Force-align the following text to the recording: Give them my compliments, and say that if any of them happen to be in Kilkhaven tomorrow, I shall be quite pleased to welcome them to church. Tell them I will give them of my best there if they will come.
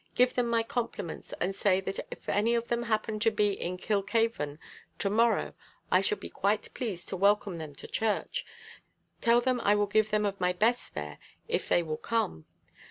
Give 0.15 0.33
them 0.33 0.47
my 0.47 0.63
compliments, 0.63 1.31
and 1.33 1.53
say 1.53 1.79
that 1.81 1.99
if 2.09 2.27
any 2.27 2.55
of 2.55 2.69
them 2.69 2.81
happen 2.81 3.19
to 3.19 3.29
be 3.29 3.51
in 3.51 3.77
Kilkhaven 3.77 4.57
tomorrow, 4.97 5.53
I 5.91 6.01
shall 6.01 6.17
be 6.17 6.27
quite 6.27 6.73
pleased 6.73 7.07
to 7.09 7.15
welcome 7.17 7.59
them 7.59 7.75
to 7.75 7.85
church. 7.87 8.43
Tell 9.21 9.41
them 9.41 9.61
I 9.61 9.75
will 9.75 9.85
give 9.85 10.09
them 10.09 10.25
of 10.25 10.41
my 10.41 10.53
best 10.53 10.95
there 10.95 11.19
if 11.47 11.69
they 11.69 11.83
will 11.83 11.97
come. 11.97 12.47